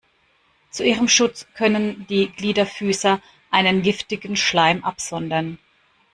[0.71, 5.59] Zu ihrem Schutz können die Gliederfüßer einen giftigen Schleim absondern.